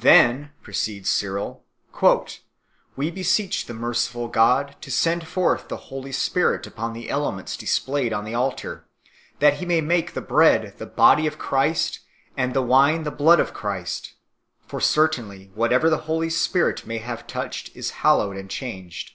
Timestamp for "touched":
17.26-17.76